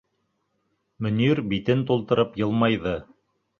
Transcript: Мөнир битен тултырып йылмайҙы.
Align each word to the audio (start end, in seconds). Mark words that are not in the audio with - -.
Мөнир 1.07 1.43
битен 1.53 1.85
тултырып 1.91 2.43
йылмайҙы. 2.43 2.97